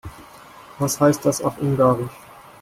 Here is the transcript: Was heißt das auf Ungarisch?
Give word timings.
Was 0.79 0.99
heißt 0.99 1.25
das 1.27 1.43
auf 1.43 1.59
Ungarisch? 1.61 2.09